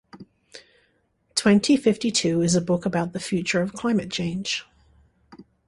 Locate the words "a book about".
2.55-3.13